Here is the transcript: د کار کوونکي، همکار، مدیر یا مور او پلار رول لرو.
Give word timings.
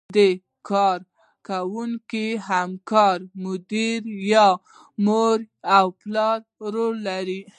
د 0.15 0.17
کار 0.69 0.99
کوونکي، 1.47 2.27
همکار، 2.49 3.17
مدیر 3.43 4.01
یا 4.33 4.47
مور 5.05 5.39
او 5.77 5.85
پلار 5.99 6.39
رول 6.73 6.95
لرو. 7.07 7.41